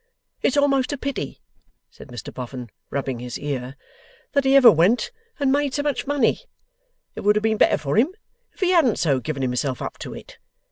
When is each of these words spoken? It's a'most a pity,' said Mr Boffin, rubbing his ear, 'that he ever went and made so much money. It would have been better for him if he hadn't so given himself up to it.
It's 0.41 0.57
a'most 0.57 0.91
a 0.93 0.97
pity,' 0.97 1.43
said 1.91 2.07
Mr 2.07 2.33
Boffin, 2.33 2.71
rubbing 2.89 3.19
his 3.19 3.37
ear, 3.37 3.75
'that 4.33 4.45
he 4.45 4.55
ever 4.55 4.71
went 4.71 5.11
and 5.39 5.51
made 5.51 5.75
so 5.75 5.83
much 5.83 6.07
money. 6.07 6.39
It 7.13 7.21
would 7.21 7.35
have 7.35 7.43
been 7.43 7.57
better 7.57 7.77
for 7.77 7.97
him 7.97 8.07
if 8.51 8.61
he 8.61 8.71
hadn't 8.71 8.97
so 8.97 9.19
given 9.19 9.43
himself 9.43 9.79
up 9.79 9.99
to 9.99 10.15
it. 10.15 10.39